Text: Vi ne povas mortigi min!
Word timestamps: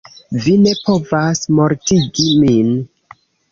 Vi 0.45 0.53
ne 0.61 0.71
povas 0.87 1.43
mortigi 1.59 2.27
min! 2.47 2.75